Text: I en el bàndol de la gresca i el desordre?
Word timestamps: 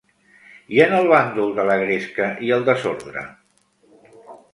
I 0.77 0.79
en 0.85 0.93
el 0.99 1.09
bàndol 1.11 1.53
de 1.59 1.65
la 1.71 1.75
gresca 1.81 2.31
i 2.47 2.49
el 2.57 2.65
desordre? 2.71 3.27